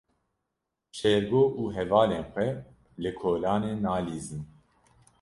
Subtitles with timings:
[0.97, 2.49] Şêrgo û hevalên xwe
[3.01, 4.41] li kolanê nalîzin.